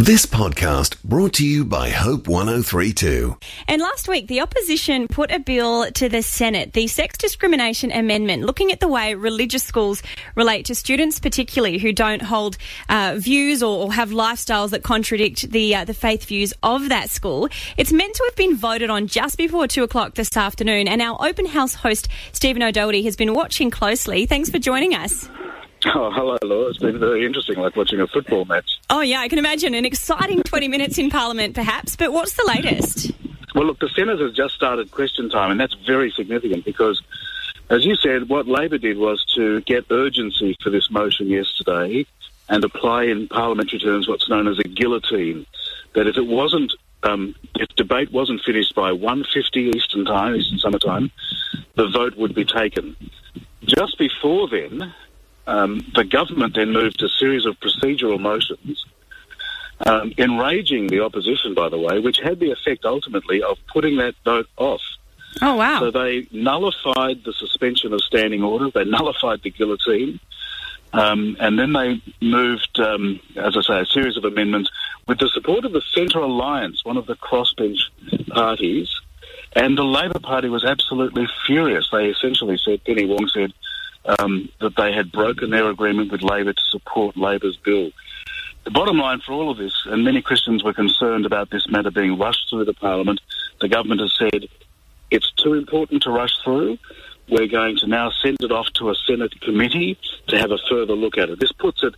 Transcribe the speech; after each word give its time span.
This 0.00 0.26
podcast 0.26 1.02
brought 1.02 1.32
to 1.34 1.44
you 1.46 1.64
by 1.64 1.88
Hope 1.90 2.28
1032. 2.28 3.36
And 3.66 3.82
last 3.82 4.06
week, 4.06 4.28
the 4.28 4.40
opposition 4.42 5.08
put 5.08 5.32
a 5.32 5.40
bill 5.40 5.90
to 5.90 6.08
the 6.08 6.22
Senate, 6.22 6.72
the 6.72 6.86
Sex 6.86 7.18
Discrimination 7.18 7.90
Amendment, 7.90 8.44
looking 8.44 8.70
at 8.70 8.78
the 8.78 8.86
way 8.86 9.14
religious 9.14 9.64
schools 9.64 10.00
relate 10.36 10.66
to 10.66 10.76
students, 10.76 11.18
particularly 11.18 11.78
who 11.78 11.92
don't 11.92 12.22
hold 12.22 12.58
uh, 12.88 13.16
views 13.18 13.60
or, 13.60 13.86
or, 13.86 13.92
have 13.92 14.10
lifestyles 14.10 14.70
that 14.70 14.84
contradict 14.84 15.50
the 15.50 15.74
uh, 15.74 15.84
the 15.84 15.94
faith 15.94 16.26
views 16.26 16.54
of 16.62 16.90
that 16.90 17.10
school. 17.10 17.48
It's 17.76 17.92
meant 17.92 18.14
to 18.14 18.24
have 18.28 18.36
been 18.36 18.54
voted 18.54 18.90
on 18.90 19.08
just 19.08 19.36
before 19.36 19.66
two 19.66 19.82
o'clock 19.82 20.14
this 20.14 20.36
afternoon, 20.36 20.86
and 20.86 21.02
our 21.02 21.18
open 21.26 21.44
house 21.44 21.74
host 21.74 22.06
Stephen 22.30 22.62
O'Doherty 22.62 23.02
has 23.02 23.16
been 23.16 23.34
watching 23.34 23.68
closely. 23.68 24.26
Thanks 24.26 24.48
for 24.48 24.60
joining 24.60 24.94
us. 24.94 25.28
Oh, 25.86 26.10
hello, 26.10 26.36
Laura. 26.42 26.70
It's 26.70 26.78
been 26.78 26.98
very 26.98 27.24
interesting, 27.24 27.56
like 27.58 27.76
watching 27.76 28.00
a 28.00 28.06
football 28.06 28.44
match. 28.44 28.78
Oh, 28.90 29.00
yeah, 29.00 29.20
I 29.20 29.28
can 29.28 29.38
imagine. 29.38 29.74
An 29.74 29.84
exciting 29.84 30.42
20 30.42 30.68
minutes 30.68 30.98
in 30.98 31.08
Parliament, 31.08 31.54
perhaps. 31.54 31.94
But 31.94 32.12
what's 32.12 32.34
the 32.34 32.44
latest? 32.46 33.12
Well, 33.54 33.66
look, 33.66 33.78
the 33.78 33.88
Senate 33.88 34.18
has 34.18 34.32
just 34.32 34.54
started 34.54 34.90
question 34.90 35.30
time, 35.30 35.50
and 35.50 35.60
that's 35.60 35.74
very 35.86 36.10
significant 36.10 36.64
because, 36.64 37.00
as 37.70 37.84
you 37.84 37.94
said, 37.96 38.28
what 38.28 38.46
Labor 38.48 38.78
did 38.78 38.98
was 38.98 39.24
to 39.36 39.60
get 39.62 39.86
urgency 39.90 40.56
for 40.62 40.70
this 40.70 40.90
motion 40.90 41.28
yesterday 41.28 42.06
and 42.48 42.64
apply 42.64 43.04
in 43.04 43.28
parliamentary 43.28 43.78
terms 43.78 44.08
what's 44.08 44.28
known 44.28 44.48
as 44.48 44.58
a 44.58 44.64
guillotine. 44.64 45.46
That 45.94 46.06
if 46.06 46.16
it 46.16 46.26
wasn't, 46.26 46.74
um, 47.04 47.34
if 47.54 47.68
debate 47.76 48.12
wasn't 48.12 48.42
finished 48.42 48.74
by 48.74 48.90
1.50 48.90 49.74
Eastern 49.76 50.04
Time, 50.04 50.34
Eastern 50.34 50.58
Summer 50.58 50.78
Time, 50.78 51.10
the 51.76 51.88
vote 51.88 52.16
would 52.16 52.34
be 52.34 52.44
taken. 52.44 52.96
Just 53.64 53.98
before 53.98 54.48
then, 54.48 54.92
um, 55.48 55.84
the 55.94 56.04
government 56.04 56.54
then 56.54 56.72
moved 56.72 57.02
a 57.02 57.08
series 57.08 57.46
of 57.46 57.58
procedural 57.58 58.20
motions, 58.20 58.84
um, 59.86 60.12
enraging 60.18 60.88
the 60.88 61.00
opposition, 61.00 61.54
by 61.54 61.68
the 61.68 61.78
way, 61.78 61.98
which 62.00 62.18
had 62.18 62.38
the 62.38 62.50
effect 62.50 62.84
ultimately 62.84 63.42
of 63.42 63.58
putting 63.72 63.96
that 63.96 64.14
vote 64.24 64.48
off. 64.56 64.82
Oh, 65.40 65.56
wow. 65.56 65.80
So 65.80 65.90
they 65.90 66.26
nullified 66.30 67.24
the 67.24 67.32
suspension 67.32 67.92
of 67.92 68.02
standing 68.02 68.42
orders, 68.42 68.72
they 68.74 68.84
nullified 68.84 69.42
the 69.42 69.50
guillotine, 69.50 70.20
um, 70.92 71.36
and 71.40 71.58
then 71.58 71.72
they 71.72 72.02
moved, 72.20 72.78
um, 72.78 73.20
as 73.36 73.56
I 73.56 73.62
say, 73.62 73.80
a 73.80 73.86
series 73.86 74.16
of 74.16 74.24
amendments 74.24 74.70
with 75.06 75.18
the 75.18 75.28
support 75.28 75.64
of 75.64 75.72
the 75.72 75.82
Centre 75.94 76.20
Alliance, 76.20 76.84
one 76.84 76.96
of 76.96 77.06
the 77.06 77.16
crossbench 77.16 77.78
parties. 78.28 78.88
And 79.54 79.78
the 79.78 79.84
Labor 79.84 80.18
Party 80.18 80.48
was 80.48 80.64
absolutely 80.64 81.26
furious. 81.46 81.88
They 81.90 82.06
essentially 82.10 82.58
said, 82.62 82.84
Penny 82.84 83.06
Wong 83.06 83.28
said, 83.28 83.52
um, 84.18 84.48
that 84.60 84.76
they 84.76 84.92
had 84.92 85.12
broken 85.12 85.50
their 85.50 85.68
agreement 85.68 86.10
with 86.10 86.22
Labor 86.22 86.52
to 86.52 86.62
support 86.70 87.16
Labor's 87.16 87.56
bill. 87.56 87.90
The 88.64 88.70
bottom 88.70 88.98
line 88.98 89.20
for 89.20 89.32
all 89.32 89.50
of 89.50 89.58
this, 89.58 89.74
and 89.86 90.04
many 90.04 90.20
Christians 90.20 90.64
were 90.64 90.74
concerned 90.74 91.26
about 91.26 91.50
this 91.50 91.68
matter 91.68 91.90
being 91.90 92.18
rushed 92.18 92.50
through 92.50 92.64
the 92.64 92.74
Parliament, 92.74 93.20
the 93.60 93.68
government 93.68 94.00
has 94.00 94.14
said 94.18 94.48
it's 95.10 95.32
too 95.32 95.54
important 95.54 96.02
to 96.02 96.10
rush 96.10 96.32
through. 96.44 96.78
We're 97.30 97.46
going 97.46 97.76
to 97.78 97.86
now 97.86 98.10
send 98.22 98.38
it 98.40 98.52
off 98.52 98.66
to 98.74 98.90
a 98.90 98.94
Senate 99.06 99.38
committee 99.40 99.98
to 100.28 100.38
have 100.38 100.50
a 100.50 100.58
further 100.68 100.94
look 100.94 101.18
at 101.18 101.30
it. 101.30 101.40
This 101.40 101.52
puts 101.52 101.82
it 101.82 101.94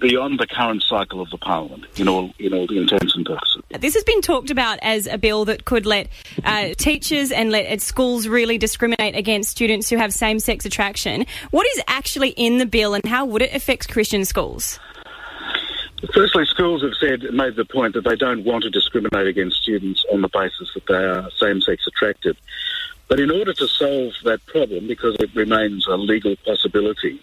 beyond 0.00 0.40
the 0.40 0.46
current 0.46 0.82
cycle 0.82 1.20
of 1.20 1.30
the 1.30 1.38
parliament 1.38 1.84
in 2.00 2.08
all 2.08 2.32
in 2.38 2.52
all 2.52 2.66
the 2.66 2.78
intents 2.78 3.14
and 3.14 3.24
purposes. 3.26 3.62
This 3.78 3.94
has 3.94 4.02
been 4.04 4.22
talked 4.22 4.50
about 4.50 4.78
as 4.82 5.06
a 5.06 5.18
bill 5.18 5.44
that 5.44 5.64
could 5.64 5.86
let 5.86 6.08
uh, 6.44 6.70
teachers 6.76 7.30
and 7.30 7.50
let 7.50 7.80
schools 7.80 8.26
really 8.26 8.58
discriminate 8.58 9.14
against 9.14 9.50
students 9.50 9.88
who 9.88 9.96
have 9.96 10.12
same-sex 10.12 10.64
attraction. 10.64 11.26
What 11.50 11.66
is 11.68 11.82
actually 11.86 12.30
in 12.30 12.58
the 12.58 12.66
bill, 12.66 12.94
and 12.94 13.04
how 13.04 13.24
would 13.26 13.42
it 13.42 13.54
affect 13.54 13.88
Christian 13.88 14.24
schools? 14.24 14.80
Firstly, 16.14 16.46
schools 16.46 16.82
have 16.82 16.94
said 16.98 17.22
made 17.34 17.56
the 17.56 17.64
point 17.66 17.94
that 17.94 18.04
they 18.04 18.16
don't 18.16 18.44
want 18.44 18.64
to 18.64 18.70
discriminate 18.70 19.26
against 19.26 19.62
students 19.62 20.04
on 20.10 20.22
the 20.22 20.28
basis 20.28 20.72
that 20.74 20.86
they 20.86 20.94
are 20.94 21.30
same-sex 21.38 21.86
attracted. 21.86 22.36
But 23.08 23.20
in 23.20 23.30
order 23.30 23.52
to 23.52 23.66
solve 23.66 24.14
that 24.24 24.44
problem, 24.46 24.86
because 24.86 25.16
it 25.20 25.34
remains 25.34 25.86
a 25.86 25.96
legal 25.96 26.36
possibility, 26.36 27.20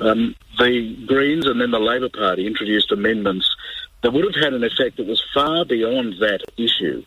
um, 0.00 0.34
the 0.58 1.04
Greens 1.06 1.46
and 1.46 1.60
then 1.60 1.70
the 1.70 1.78
Labor 1.78 2.08
Party 2.08 2.46
introduced 2.46 2.92
amendments 2.92 3.54
that 4.02 4.12
would 4.12 4.24
have 4.24 4.42
had 4.42 4.54
an 4.54 4.62
effect 4.62 4.98
that 4.98 5.06
was 5.06 5.22
far 5.34 5.64
beyond 5.64 6.14
that 6.20 6.40
issue. 6.56 7.02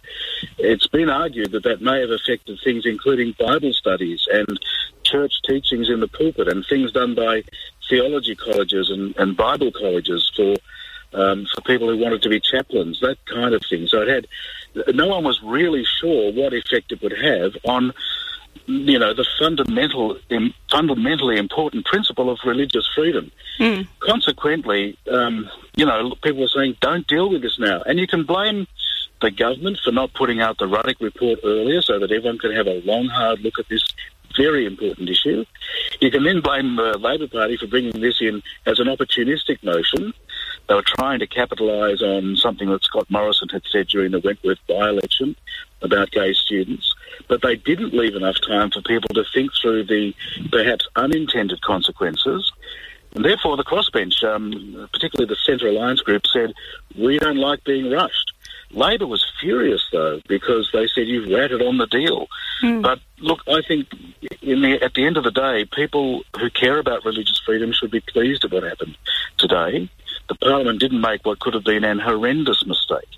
It's 0.57 0.87
been 0.87 1.09
argued 1.09 1.51
that 1.51 1.63
that 1.63 1.81
may 1.81 2.01
have 2.01 2.09
affected 2.09 2.59
things 2.63 2.85
including 2.85 3.35
Bible 3.39 3.73
studies 3.73 4.27
and 4.31 4.59
church 5.03 5.33
teachings 5.47 5.89
in 5.89 5.99
the 5.99 6.07
pulpit 6.07 6.47
and 6.47 6.65
things 6.65 6.91
done 6.91 7.15
by 7.15 7.43
theology 7.87 8.35
colleges 8.35 8.89
and, 8.89 9.15
and 9.17 9.37
Bible 9.37 9.71
colleges 9.71 10.31
for 10.35 10.55
um, 11.11 11.47
for 11.55 11.61
people 11.61 11.89
who 11.89 11.97
wanted 11.97 12.21
to 12.21 12.29
be 12.29 12.39
chaplains, 12.39 12.99
that 12.99 13.17
kind 13.25 13.55
of 13.55 13.63
thing. 13.67 13.87
So 13.87 14.01
it 14.03 14.07
had 14.07 14.95
no 14.95 15.07
one 15.07 15.23
was 15.23 15.41
really 15.41 15.83
sure 15.83 16.31
what 16.31 16.53
effect 16.53 16.91
it 16.91 17.01
would 17.01 17.17
have 17.17 17.53
on 17.63 17.93
you 18.65 18.99
know, 18.99 19.13
the 19.13 19.25
fundamental, 19.39 20.17
fundamentally 20.69 21.37
important 21.37 21.85
principle 21.85 22.29
of 22.29 22.37
religious 22.45 22.87
freedom. 22.93 23.31
Mm. 23.59 23.87
Consequently, 23.99 24.97
um, 25.11 25.49
you 25.75 25.85
know, 25.85 26.13
people 26.21 26.43
are 26.43 26.49
saying, 26.49 26.77
don't 26.79 27.07
deal 27.07 27.29
with 27.29 27.41
this 27.41 27.57
now. 27.59 27.81
And 27.81 27.99
you 27.99 28.07
can 28.07 28.23
blame 28.23 28.67
the 29.21 29.31
government 29.31 29.79
for 29.83 29.91
not 29.91 30.13
putting 30.13 30.39
out 30.39 30.57
the 30.59 30.67
Ruddock 30.67 31.01
report 31.01 31.39
earlier 31.43 31.81
so 31.81 31.99
that 31.99 32.11
everyone 32.11 32.37
could 32.37 32.55
have 32.55 32.67
a 32.67 32.81
long, 32.81 33.07
hard 33.07 33.39
look 33.39 33.59
at 33.59 33.67
this 33.69 33.83
very 34.37 34.65
important 34.65 35.09
issue. 35.09 35.45
You 35.99 36.11
can 36.11 36.23
then 36.23 36.39
blame 36.41 36.75
the 36.77 36.97
Labor 36.97 37.27
Party 37.27 37.57
for 37.57 37.67
bringing 37.67 37.99
this 37.99 38.21
in 38.21 38.41
as 38.65 38.79
an 38.79 38.87
opportunistic 38.87 39.61
motion. 39.63 40.13
They 40.67 40.75
were 40.75 40.83
trying 40.83 41.19
to 41.19 41.27
capitalise 41.27 42.01
on 42.01 42.37
something 42.37 42.69
that 42.69 42.83
Scott 42.83 43.07
Morrison 43.09 43.49
had 43.49 43.63
said 43.69 43.87
during 43.87 44.11
the 44.11 44.19
Wentworth 44.19 44.59
by-election 44.67 45.35
about 45.81 46.11
gay 46.11 46.33
students, 46.33 46.93
but 47.27 47.41
they 47.41 47.55
didn't 47.55 47.93
leave 47.93 48.15
enough 48.15 48.37
time 48.47 48.69
for 48.69 48.81
people 48.81 49.09
to 49.15 49.23
think 49.33 49.51
through 49.61 49.85
the 49.85 50.13
perhaps 50.51 50.87
unintended 50.95 51.61
consequences. 51.61 52.51
And 53.15 53.25
therefore, 53.25 53.57
the 53.57 53.63
crossbench, 53.63 54.23
um, 54.23 54.87
particularly 54.93 55.27
the 55.27 55.37
Centre 55.43 55.67
Alliance 55.67 56.01
group, 56.01 56.27
said, 56.27 56.53
we 56.97 57.17
don't 57.17 57.37
like 57.37 57.63
being 57.63 57.89
rushed. 57.91 58.33
Labor 58.71 59.07
was 59.07 59.25
furious, 59.41 59.83
though, 59.91 60.21
because 60.27 60.69
they 60.71 60.85
said 60.87 61.07
you've 61.07 61.31
ratted 61.31 61.61
on 61.61 61.77
the 61.77 61.87
deal. 61.87 62.27
Mm. 62.61 62.83
But 62.83 62.99
look, 63.17 63.41
I 63.47 63.61
think 63.67 63.87
the, 64.57 64.81
at 64.81 64.93
the 64.93 65.05
end 65.05 65.17
of 65.17 65.23
the 65.23 65.31
day, 65.31 65.65
people 65.65 66.23
who 66.39 66.49
care 66.49 66.79
about 66.79 67.05
religious 67.05 67.39
freedom 67.45 67.71
should 67.71 67.91
be 67.91 68.01
pleased 68.01 68.43
at 68.43 68.51
what 68.51 68.63
happened 68.63 68.97
today. 69.37 69.89
The 70.27 70.35
Parliament 70.35 70.79
didn't 70.79 71.01
make 71.01 71.25
what 71.25 71.39
could 71.39 71.53
have 71.53 71.63
been 71.63 71.83
an 71.83 71.99
horrendous 71.99 72.65
mistake. 72.65 73.09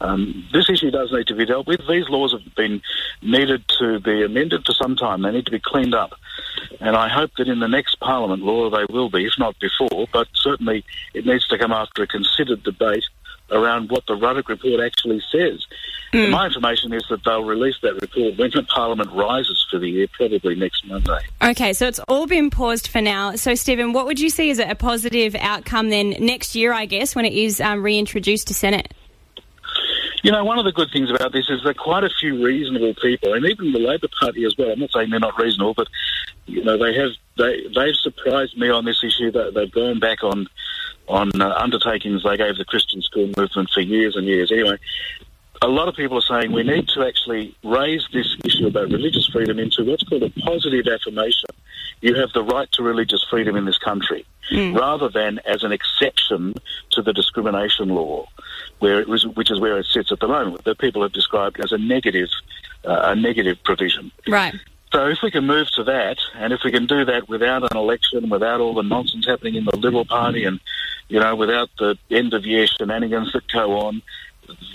Um, 0.00 0.48
this 0.52 0.68
issue 0.68 0.90
does 0.90 1.12
need 1.12 1.28
to 1.28 1.34
be 1.34 1.46
dealt 1.46 1.68
with. 1.68 1.80
These 1.88 2.08
laws 2.08 2.32
have 2.32 2.54
been 2.56 2.82
needed 3.22 3.62
to 3.78 4.00
be 4.00 4.24
amended 4.24 4.66
for 4.66 4.72
some 4.72 4.96
time. 4.96 5.22
They 5.22 5.30
need 5.30 5.46
to 5.46 5.52
be 5.52 5.60
cleaned 5.60 5.94
up. 5.94 6.12
And 6.80 6.96
I 6.96 7.08
hope 7.08 7.30
that 7.38 7.48
in 7.48 7.60
the 7.60 7.68
next 7.68 8.00
Parliament, 8.00 8.42
Law, 8.42 8.68
they 8.70 8.84
will 8.92 9.10
be, 9.10 9.26
if 9.26 9.34
not 9.38 9.54
before, 9.60 10.06
but 10.12 10.26
certainly 10.34 10.84
it 11.14 11.24
needs 11.24 11.46
to 11.48 11.58
come 11.58 11.72
after 11.72 12.02
a 12.02 12.08
considered 12.08 12.64
debate 12.64 13.04
around 13.50 13.90
what 13.90 14.06
the 14.06 14.16
Ruddock 14.16 14.48
report 14.48 14.80
actually 14.80 15.22
says. 15.30 15.64
Mm. 16.12 16.30
My 16.30 16.46
information 16.46 16.92
is 16.92 17.02
that 17.08 17.24
they'll 17.24 17.44
release 17.44 17.76
that 17.80 17.94
report 17.94 18.36
when 18.36 18.50
the 18.50 18.62
Parliament 18.64 19.10
rises 19.12 19.66
for 19.70 19.78
the 19.78 19.88
year, 19.88 20.06
probably 20.12 20.54
next 20.54 20.86
Monday. 20.86 21.20
Okay, 21.42 21.72
so 21.72 21.86
it's 21.86 22.00
all 22.00 22.26
been 22.26 22.50
paused 22.50 22.88
for 22.88 23.00
now. 23.00 23.34
So, 23.34 23.54
Stephen, 23.54 23.94
what 23.94 24.04
would 24.04 24.20
you 24.20 24.28
see 24.28 24.50
as 24.50 24.58
a 24.58 24.74
positive 24.74 25.34
outcome 25.36 25.88
then 25.88 26.10
next 26.20 26.54
year, 26.54 26.74
I 26.74 26.84
guess, 26.84 27.14
when 27.14 27.24
it 27.24 27.32
is 27.32 27.62
um, 27.62 27.82
reintroduced 27.82 28.48
to 28.48 28.54
Senate? 28.54 28.92
You 30.22 30.30
know, 30.30 30.44
one 30.44 30.58
of 30.58 30.66
the 30.66 30.72
good 30.72 30.90
things 30.92 31.10
about 31.10 31.32
this 31.32 31.48
is 31.48 31.64
that 31.64 31.78
quite 31.78 32.04
a 32.04 32.10
few 32.20 32.44
reasonable 32.44 32.94
people, 32.94 33.32
and 33.32 33.44
even 33.46 33.72
the 33.72 33.80
Labor 33.80 34.08
Party 34.20 34.44
as 34.44 34.54
well. 34.56 34.70
I'm 34.70 34.80
not 34.80 34.92
saying 34.92 35.10
they're 35.10 35.18
not 35.18 35.38
reasonable, 35.38 35.74
but 35.74 35.88
you 36.46 36.62
know, 36.62 36.76
they 36.76 36.94
have 36.94 37.10
they 37.38 37.66
they've 37.74 37.96
surprised 37.96 38.56
me 38.58 38.68
on 38.68 38.84
this 38.84 39.02
issue. 39.02 39.32
That 39.32 39.54
they've 39.54 39.72
gone 39.72 39.98
back 39.98 40.22
on 40.22 40.46
on 41.08 41.40
uh, 41.40 41.54
undertakings 41.56 42.22
they 42.22 42.36
gave 42.36 42.56
the 42.56 42.64
Christian 42.64 43.02
school 43.02 43.30
movement 43.36 43.70
for 43.70 43.80
years 43.80 44.14
and 44.14 44.26
years. 44.26 44.52
Anyway, 44.52 44.78
a 45.62 45.68
lot 45.68 45.86
of 45.88 45.94
people 45.94 46.18
are 46.18 46.22
saying 46.22 46.52
we 46.52 46.64
need 46.64 46.88
to 46.88 47.06
actually 47.06 47.56
raise 47.62 48.04
this 48.12 48.36
issue 48.44 48.66
about 48.66 48.90
religious 48.90 49.28
freedom 49.28 49.60
into 49.60 49.84
what's 49.84 50.02
called 50.02 50.24
a 50.24 50.30
positive 50.40 50.86
affirmation. 50.88 51.50
You 52.00 52.16
have 52.16 52.32
the 52.32 52.42
right 52.42 52.70
to 52.72 52.82
religious 52.82 53.24
freedom 53.30 53.54
in 53.54 53.64
this 53.64 53.78
country, 53.78 54.26
mm. 54.50 54.76
rather 54.76 55.08
than 55.08 55.38
as 55.46 55.62
an 55.62 55.70
exception 55.70 56.54
to 56.90 57.02
the 57.02 57.12
discrimination 57.12 57.90
law 57.90 58.26
where 58.80 59.00
it 59.00 59.08
was, 59.08 59.24
which 59.24 59.52
is 59.52 59.60
where 59.60 59.78
it 59.78 59.86
sits 59.86 60.10
at 60.10 60.18
the 60.18 60.26
moment, 60.26 60.64
that 60.64 60.78
people 60.78 61.02
have 61.02 61.12
described 61.12 61.60
as 61.60 61.70
a 61.70 61.78
negative, 61.78 62.28
uh, 62.84 63.02
a 63.04 63.14
negative 63.14 63.62
provision. 63.62 64.10
Right. 64.26 64.54
So 64.92 65.06
if 65.06 65.18
we 65.22 65.30
can 65.30 65.46
move 65.46 65.70
to 65.76 65.84
that, 65.84 66.18
and 66.34 66.52
if 66.52 66.60
we 66.64 66.72
can 66.72 66.86
do 66.86 67.04
that 67.04 67.28
without 67.28 67.62
an 67.70 67.76
election, 67.76 68.28
without 68.28 68.60
all 68.60 68.74
the 68.74 68.82
nonsense 68.82 69.26
happening 69.26 69.54
in 69.54 69.64
the 69.64 69.76
Liberal 69.76 70.04
Party, 70.04 70.44
and 70.44 70.58
you 71.08 71.20
know, 71.20 71.36
without 71.36 71.70
the 71.78 71.96
end 72.10 72.34
of 72.34 72.44
year 72.44 72.66
shenanigans 72.66 73.32
that 73.32 73.46
go 73.52 73.78
on, 73.78 74.02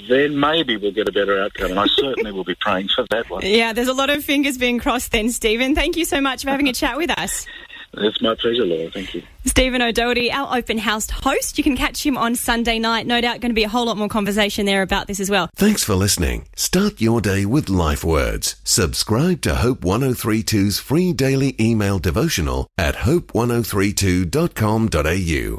then 0.08 0.40
maybe 0.40 0.78
we'll 0.78 0.92
get 0.92 1.08
a 1.08 1.12
better 1.12 1.42
outcome. 1.42 1.72
And 1.72 1.80
I 1.80 1.88
certainly 1.88 2.32
will 2.32 2.44
be 2.44 2.56
praying 2.56 2.90
for 2.96 3.06
that 3.10 3.30
one. 3.30 3.46
Yeah, 3.46 3.74
there's 3.74 3.88
a 3.88 3.94
lot 3.94 4.10
of 4.10 4.24
fingers 4.24 4.58
being 4.58 4.80
crossed 4.80 5.12
then, 5.12 5.30
Stephen. 5.30 5.76
Thank 5.76 5.98
you 5.98 6.06
so 6.06 6.22
much 6.22 6.44
for 6.44 6.50
having 6.50 6.68
a 6.68 6.74
chat 6.74 6.98
with 6.98 7.18
us. 7.18 7.46
It's 7.94 8.22
my 8.22 8.36
pleasure, 8.36 8.66
Laura. 8.66 8.92
Thank 8.92 9.16
you. 9.16 9.24
Stephen 9.46 9.82
O'Doherty, 9.82 10.30
our 10.32 10.58
open 10.58 10.78
house 10.78 11.10
host. 11.10 11.58
You 11.58 11.64
can 11.64 11.78
catch 11.78 12.06
him 12.06 12.18
on 12.18 12.36
Sunday 12.36 12.80
night. 12.80 13.08
No 13.08 13.22
doubt 13.22 13.40
going 13.42 13.52
to 13.52 13.56
be 13.56 13.64
a 13.64 13.70
whole 13.70 13.86
lot 13.86 13.98
more 13.98 14.10
conversation 14.10 14.66
there 14.66 14.82
about 14.82 15.08
this 15.08 15.20
as 15.20 15.32
well. 15.32 15.50
Thanks 15.56 15.84
for 15.84 15.96
listening. 15.96 16.48
Start 16.56 17.02
your 17.02 17.22
day 17.22 17.46
with 17.46 17.70
life 17.70 18.04
words. 18.04 18.58
Subscribe 18.64 19.42
to 19.42 19.56
Hope 19.56 19.82
1032's 19.82 20.80
free 20.80 21.14
daily 21.14 21.56
email 21.60 21.98
devotional 21.98 22.68
at 22.78 22.94
hope1032.com.au. 22.96 25.56